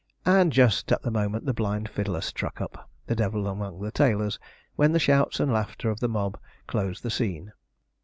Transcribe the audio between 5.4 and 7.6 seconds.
laughter of the mob closed the scene.